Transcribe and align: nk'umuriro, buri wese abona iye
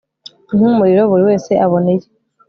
nk'umuriro, 0.55 1.03
buri 1.11 1.23
wese 1.29 1.51
abona 1.65 1.89
iye 1.95 2.07